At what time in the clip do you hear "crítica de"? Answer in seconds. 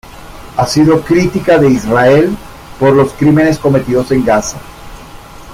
1.03-1.69